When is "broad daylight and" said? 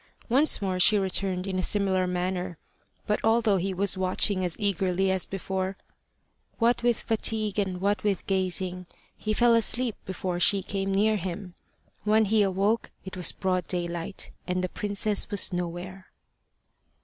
13.31-14.63